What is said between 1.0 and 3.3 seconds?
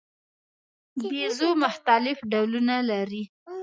بیزو مختلف ډولونه لري.